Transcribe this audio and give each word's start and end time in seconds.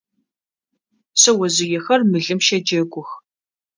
Шъэожъыехэр 1.19 2.01
мылым 2.11 2.39
щэджэгух. 2.45 3.09